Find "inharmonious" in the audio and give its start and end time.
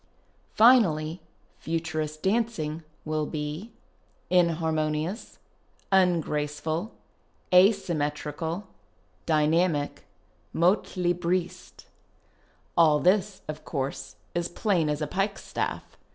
4.31-5.37